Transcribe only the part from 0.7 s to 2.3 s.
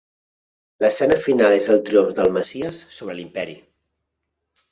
L'escena final és el triomf